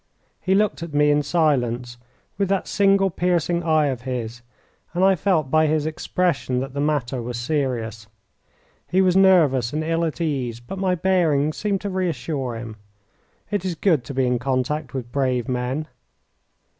[0.41, 1.97] He looked at me in silence
[2.39, 4.41] with that single piercing eye of his,
[4.95, 8.07] and I felt by his expression that the matter was serious.
[8.87, 12.77] He was nervous and ill at ease, but my bearing seemed to reassure him.
[13.51, 15.87] It is good to be in contact with brave men.